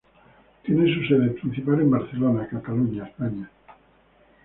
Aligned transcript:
Tiene 0.65 0.91
su 0.95 1.05
sede 1.05 1.29
principal 1.29 1.75
en 1.81 1.91
Barcelona, 1.91 2.47
Cataluña, 2.47 3.05
España. 3.05 3.51